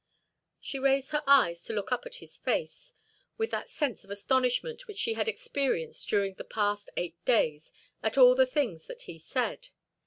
She 0.59 0.79
raised 0.79 1.11
her 1.11 1.21
eyes 1.27 1.61
to 1.65 1.73
look 1.73 1.91
up 1.91 2.07
at 2.07 2.15
his 2.15 2.35
face, 2.35 2.95
with 3.37 3.51
that 3.51 3.69
sense 3.69 4.03
of 4.03 4.09
astonishment 4.09 4.87
which 4.87 4.97
she 4.97 5.13
had 5.13 5.27
experienced 5.27 6.09
during 6.09 6.33
the 6.33 6.43
past 6.43 6.89
eight 6.97 7.23
days 7.23 7.71
at 8.01 8.17
all 8.17 8.33
the 8.33 8.47
things 8.47 8.87
that 8.87 9.03
he 9.03 9.19
said. 9.19 9.67